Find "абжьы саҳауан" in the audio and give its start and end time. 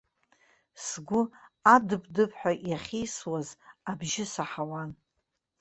3.89-4.91